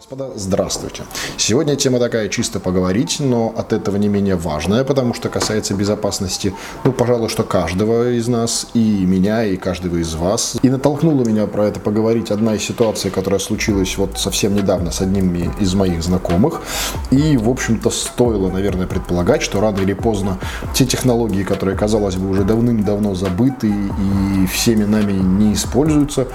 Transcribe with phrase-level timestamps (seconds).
[0.00, 1.02] Господа, здравствуйте.
[1.36, 6.54] Сегодня тема такая чисто поговорить, но от этого не менее важная, потому что касается безопасности,
[6.84, 10.56] ну, пожалуй, что каждого из нас, и меня, и каждого из вас.
[10.62, 15.02] И натолкнула меня про это поговорить одна из ситуаций, которая случилась вот совсем недавно с
[15.02, 16.62] одним из моих знакомых.
[17.10, 20.38] И, в общем-то, стоило, наверное, предполагать, что рано или поздно
[20.72, 26.26] те технологии, которые, казалось бы, уже давным-давно забыты и всеми нами не используются,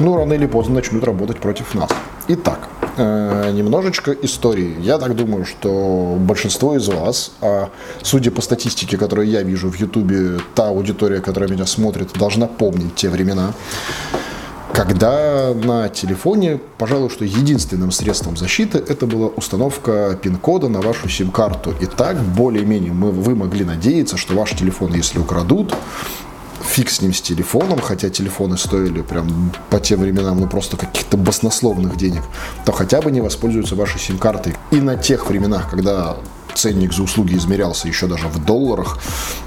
[0.00, 1.88] ну, рано или поздно начнут работать против нас.
[2.26, 4.76] Итак, немножечко истории.
[4.80, 7.70] Я так думаю, что большинство из вас, а
[8.02, 12.94] судя по статистике, которую я вижу в Ютубе, та аудитория, которая меня смотрит, должна помнить
[12.94, 13.52] те времена,
[14.72, 21.74] когда на телефоне, пожалуй, что единственным средством защиты это была установка пин-кода на вашу сим-карту.
[21.80, 25.74] И так более-менее мы, вы могли надеяться, что ваш телефон, если украдут,
[26.62, 31.16] фиг с ним с телефоном, хотя телефоны стоили прям по тем временам, ну просто каких-то
[31.16, 32.22] баснословных денег,
[32.64, 34.54] то хотя бы не воспользуются вашей сим-картой.
[34.70, 36.16] И на тех временах, когда
[36.54, 38.98] ценник за услуги измерялся еще даже в долларах,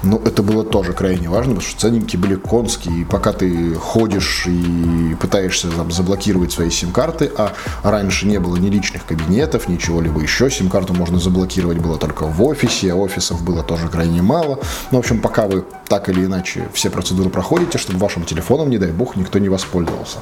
[0.02, 4.44] но это было тоже крайне важно, потому что ценники были конские, и пока ты ходишь
[4.46, 10.20] и пытаешься там, заблокировать свои сим-карты, а раньше не было ни личных кабинетов, ничего либо
[10.20, 14.58] еще, сим-карту можно заблокировать было только в офисе, а офисов было тоже крайне мало.
[14.90, 18.78] Ну, в общем, пока вы так или иначе все процедуры проходите, чтобы вашим телефоном, не
[18.78, 20.18] дай бог, никто не воспользовался.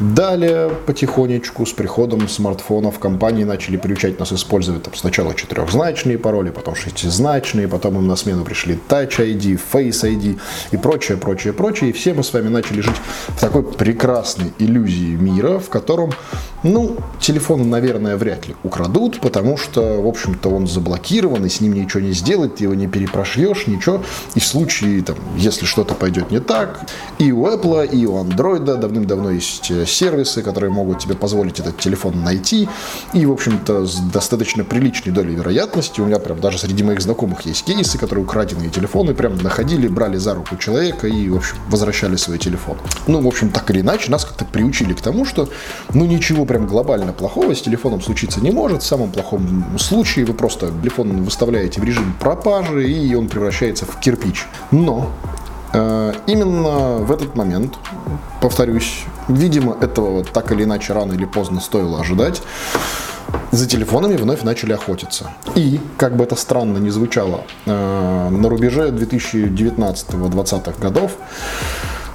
[0.00, 6.76] Далее, потихонечку, с приходом смартфонов компании начали приучать нас использовать там, сначала четырехзначные пароли, потом
[6.76, 10.38] шестизначные, потом им на смену пришли Touch ID, Face ID
[10.70, 11.90] и прочее, прочее, прочее.
[11.90, 12.96] И все мы с вами начали жить
[13.28, 16.12] в такой прекрасной иллюзии мира, в котором,
[16.62, 21.72] ну, телефон, наверное, вряд ли украдут, потому что, в общем-то, он заблокирован, и с ним
[21.72, 24.02] ничего не сделать, ты его не перепрошьешь, ничего.
[24.34, 26.80] И в случае, там, если что-то пойдет не так,
[27.18, 31.78] и у Apple, и у Android давным-давно есть э, сервисы, которые могут тебе позволить этот
[31.78, 32.68] телефон найти.
[33.12, 37.42] И, в общем-то, с достаточно приличной долей вероятности, у меня прям даже среди моих знакомых
[37.46, 42.16] есть кейсы, которые украденные телефоны прям находили, брали за руку человека и, в общем, возвращали
[42.16, 42.76] свой телефон.
[43.06, 45.48] Ну, в общем, так или иначе, нас как-то приучили к тому, что,
[45.92, 48.82] ну, ничего прям глобально плохого с телефоном случиться не может.
[48.82, 54.00] В самом плохом случае вы просто телефон выставляете в режим пропажи, и он превращается в
[54.00, 54.46] кирпич.
[54.70, 55.12] Но
[55.72, 57.74] Э, именно в этот момент,
[58.40, 62.42] повторюсь, видимо, этого так или иначе рано или поздно стоило ожидать,
[63.56, 65.30] за телефонами вновь начали охотиться.
[65.54, 71.12] И, как бы это странно ни звучало, э, на рубеже 2019-2020 годов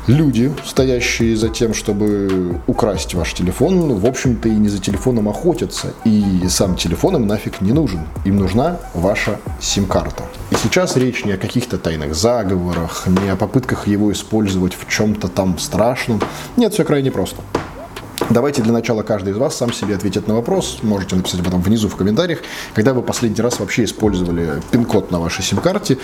[0.07, 5.93] люди, стоящие за тем, чтобы украсть ваш телефон, в общем-то и не за телефоном охотятся.
[6.05, 8.01] И сам телефон им нафиг не нужен.
[8.25, 10.23] Им нужна ваша сим-карта.
[10.51, 15.27] И сейчас речь не о каких-то тайных заговорах, не о попытках его использовать в чем-то
[15.27, 16.21] там страшном.
[16.57, 17.41] Нет, все крайне просто.
[18.31, 20.79] Давайте для начала каждый из вас сам себе ответит на вопрос.
[20.83, 22.39] Можете написать потом внизу в комментариях,
[22.73, 25.97] когда вы последний раз вообще использовали пин-код на вашей сим-карте,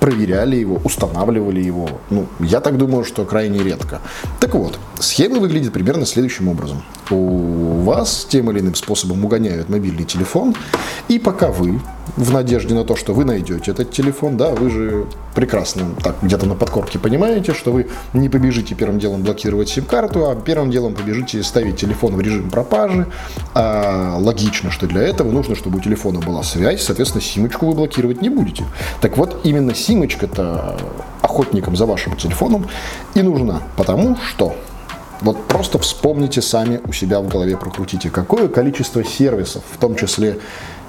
[0.00, 1.88] проверяли его, устанавливали его.
[2.10, 4.00] Ну, я так думаю, что крайне редко.
[4.40, 6.82] Так вот, схема выглядит примерно следующим образом.
[7.10, 10.54] У вас тем или иным способом угоняют мобильный телефон,
[11.08, 11.80] и пока вы
[12.16, 16.46] в надежде на то, что вы найдете этот телефон, да, вы же прекрасно так где-то
[16.46, 21.42] на подкорке понимаете, что вы не побежите первым делом блокировать сим-карту, а первым делом побежите
[21.42, 23.06] ставить телефон в режим пропажи.
[23.54, 28.20] А логично, что для этого нужно, чтобы у телефона была связь, соответственно, симочку вы блокировать
[28.20, 28.64] не будете.
[29.00, 30.76] Так вот, именно симочка-то
[31.22, 32.66] охотникам за вашим телефоном
[33.14, 34.54] и нужна, потому что
[35.20, 40.38] вот просто вспомните сами у себя в голове, прокрутите, какое количество сервисов, в том числе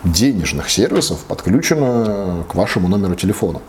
[0.03, 3.59] денежных сервисов подключено к вашему номеру телефона.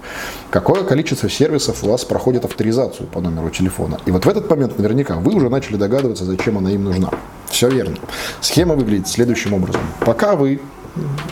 [0.51, 3.99] Какое количество сервисов у вас проходит авторизацию по номеру телефона.
[4.07, 7.11] И вот в этот момент наверняка вы уже начали догадываться, зачем она им нужна.
[7.49, 7.97] Все верно.
[8.41, 9.81] Схема выглядит следующим образом.
[10.01, 10.61] Пока вы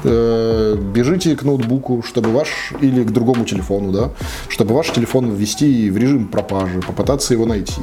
[0.05, 4.11] бежите к ноутбуку, чтобы ваш, или к другому телефону, да,
[4.49, 7.81] чтобы ваш телефон ввести в режим пропажи, попытаться его найти.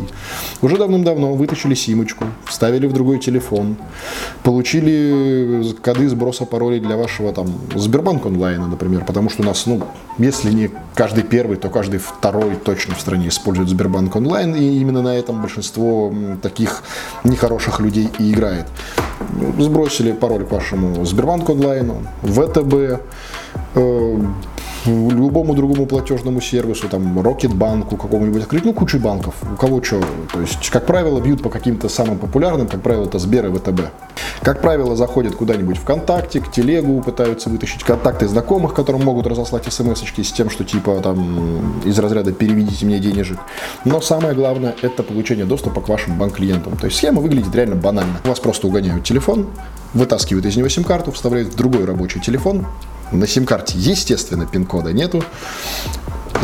[0.62, 3.78] Уже давным-давно вытащили симочку, вставили в другой телефон,
[4.44, 9.82] получили коды сброса паролей для вашего там Сбербанк онлайна, например, потому что у нас, ну,
[10.18, 15.02] если не каждый первый, то каждый второй точно в стране использует Сбербанк онлайн, и именно
[15.02, 16.84] на этом большинство таких
[17.24, 18.66] нехороших людей и играет.
[19.60, 23.02] Сбросили пароль к вашему Сбербанк онлайну, ВТБ,
[23.76, 24.20] э,
[24.86, 30.02] любому другому платежному сервису, там, Рокетбанку какому-нибудь открыть, ну, кучу банков, у кого что.
[30.32, 33.82] То есть, как правило, бьют по каким-то самым популярным, как правило, это Сбер и ВТБ.
[34.42, 40.04] Как правило, заходят куда-нибудь ВКонтакте, к телегу, пытаются вытащить контакты знакомых, которым могут разослать смс
[40.04, 43.40] с тем, что типа там из разряда переведите мне денежек.
[43.86, 46.78] Но самое главное это получение доступа к вашим банк-клиентам.
[46.78, 48.20] То есть схема выглядит реально банально.
[48.24, 49.48] Вас просто угоняют телефон,
[49.96, 52.68] вытаскивают из него сим-карту, вставляют в другой рабочий телефон,
[53.12, 55.24] на сим-карте, естественно, пин-кода нету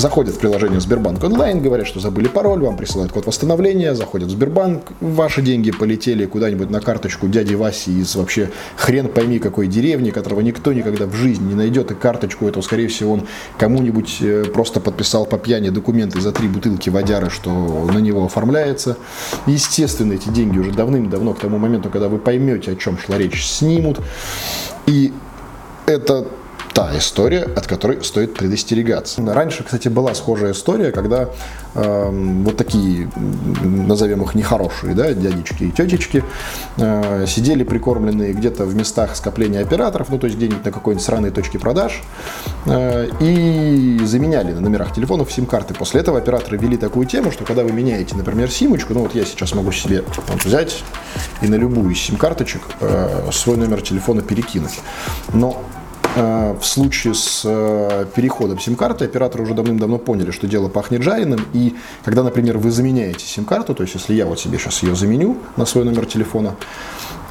[0.01, 4.31] заходят в приложение Сбербанк онлайн, говорят, что забыли пароль, вам присылают код восстановления, заходят в
[4.31, 10.09] Сбербанк, ваши деньги полетели куда-нибудь на карточку дяди Васи из вообще хрен пойми какой деревни,
[10.09, 13.27] которого никто никогда в жизни не найдет, и карточку эту, скорее всего, он
[13.59, 18.97] кому-нибудь э, просто подписал по пьяни документы за три бутылки водяры, что на него оформляется.
[19.45, 23.45] Естественно, эти деньги уже давным-давно, к тому моменту, когда вы поймете, о чем шла речь,
[23.45, 23.99] снимут.
[24.87, 25.13] И
[25.85, 26.25] это
[26.73, 29.21] та история, от которой стоит предостерегаться.
[29.25, 31.29] Раньше, кстати, была схожая история, когда
[31.75, 32.09] э,
[32.43, 33.09] вот такие,
[33.61, 36.23] назовем их нехорошие, да, дядечки и тетечки,
[36.77, 41.31] э, сидели прикормленные где-то в местах скопления операторов, ну, то есть где-нибудь на какой-нибудь сраной
[41.31, 42.01] точке продаж,
[42.65, 45.73] э, и заменяли на номерах телефонов сим-карты.
[45.73, 49.25] После этого операторы ввели такую тему, что когда вы меняете, например, симочку, ну, вот я
[49.25, 50.83] сейчас могу себе вот, взять
[51.41, 54.79] и на любую из сим-карточек э, свой номер телефона перекинуть.
[55.33, 55.61] Но
[56.15, 61.75] в случае с э, переходом сим-карты операторы уже давным-давно поняли, что дело пахнет жареным, и
[62.03, 65.65] когда, например, вы заменяете сим-карту, то есть если я вот себе сейчас ее заменю на
[65.65, 66.55] свой номер телефона,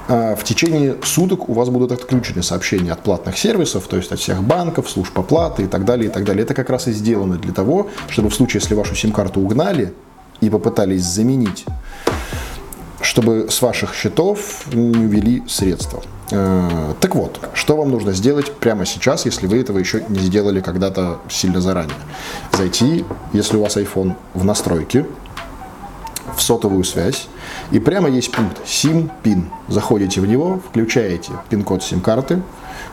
[0.08, 4.18] э, в течение суток у вас будут отключены сообщения от платных сервисов, то есть от
[4.18, 6.44] всех банков, служб оплаты и так далее, и так далее.
[6.44, 9.92] Это как раз и сделано для того, чтобы в случае, если вашу сим-карту угнали
[10.40, 11.66] и попытались заменить,
[13.10, 16.00] чтобы с ваших счетов не увели средства.
[16.30, 20.60] Э, так вот, что вам нужно сделать прямо сейчас, если вы этого еще не сделали
[20.60, 21.96] когда-то сильно заранее?
[22.52, 25.06] Зайти, если у вас iPhone, в настройки,
[26.36, 27.26] в сотовую связь,
[27.72, 29.46] и прямо есть пункт SIM-PIN.
[29.66, 32.40] Заходите в него, включаете пин-код сим-карты,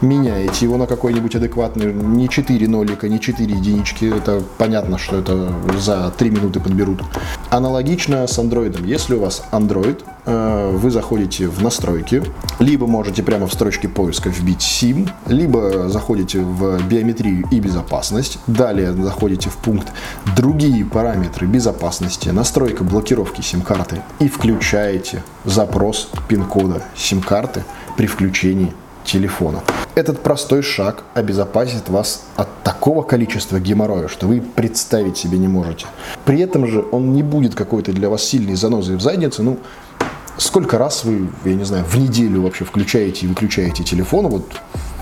[0.02, 5.54] меняете его на какой-нибудь адекватный, не 4 нолика, не 4 единички, это понятно, что это
[5.80, 7.02] за 3 минуты подберут.
[7.50, 8.86] Аналогично с Android.
[8.86, 12.24] Если у вас Android, э, вы заходите в настройки,
[12.60, 18.94] либо можете прямо в строчке поиска вбить SIM, либо заходите в биометрию и безопасность, далее
[18.94, 19.88] заходите в пункт
[20.36, 27.64] «Другие параметры безопасности», настройка блокировки сим-карты и включаете запрос пин-кода сим-карты
[27.96, 28.74] при включении
[29.08, 29.64] телефона.
[29.96, 35.88] Этот простой шаг обезопасит вас от такого количества геморроя, что вы представить себе не можете.
[36.26, 39.42] При этом же он не будет какой-то для вас сильной занозой в заднице.
[39.42, 39.58] Ну,
[40.38, 44.46] сколько раз вы, я не знаю, в неделю вообще включаете и выключаете телефон, вот,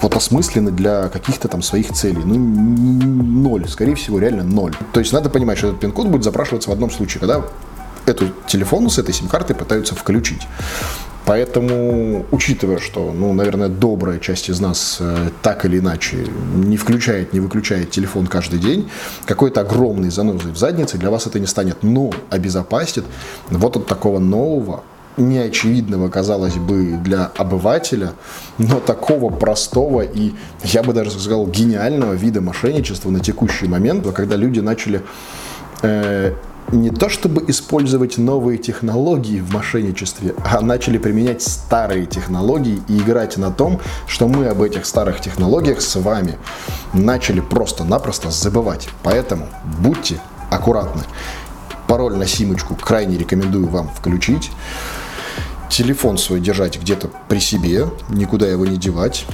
[0.01, 2.21] вот осмысленно для каких-то там своих целей?
[2.23, 4.75] Ну, ноль, скорее всего, реально ноль.
[4.93, 7.41] То есть надо понимать, что этот пин-код будет запрашиваться в одном случае, когда
[8.05, 10.47] эту телефону с этой сим-картой пытаются включить.
[11.25, 16.18] Поэтому, учитывая, что, ну, наверное, добрая часть из нас э, так или иначе
[16.54, 18.89] не включает, не выключает телефон каждый день,
[19.25, 23.06] какой-то огромный занозой в заднице для вас это не станет, но обезопасит.
[23.50, 24.83] Вот от такого нового,
[25.18, 28.12] неочевидного, казалось бы, для обывателя,
[28.60, 30.33] но такого простого и,
[30.63, 35.01] я бы даже сказал, гениального вида мошенничества на текущий момент, когда люди начали
[35.81, 36.33] э,
[36.71, 43.38] не то чтобы использовать новые технологии в мошенничестве, а начали применять старые технологии и играть
[43.38, 46.38] на том, что мы об этих старых технологиях с вами
[46.94, 48.89] начали просто-напросто забывать.
[49.03, 49.47] Поэтому
[49.79, 50.19] будьте
[50.50, 51.03] аккуратны.
[51.88, 54.50] Пароль на симочку крайне рекомендую вам включить.
[55.69, 59.25] Телефон свой держать где-то при себе, никуда его не девать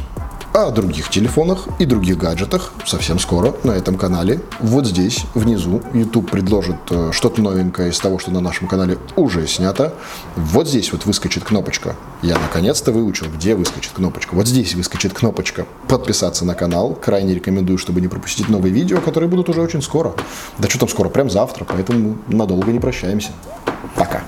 [0.54, 4.42] о других телефонах и других гаджетах совсем скоро на этом канале.
[4.60, 9.48] Вот здесь, внизу, YouTube предложит э, что-то новенькое из того, что на нашем канале уже
[9.48, 9.94] снято.
[10.36, 11.96] Вот здесь вот выскочит кнопочка.
[12.22, 14.36] Я наконец-то выучил, где выскочит кнопочка.
[14.36, 16.98] Вот здесь выскочит кнопочка подписаться на канал.
[17.02, 20.14] Крайне рекомендую, чтобы не пропустить новые видео, которые будут уже очень скоро.
[20.58, 23.32] Да что там скоро, прям завтра, поэтому надолго не прощаемся.
[23.96, 24.24] Пока.